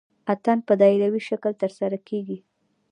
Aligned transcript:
اتن 0.33 0.57
په 0.67 0.73
دایروي 0.81 1.21
شکل 1.29 1.53
ترسره 1.61 1.97
کیږي. 2.07 2.37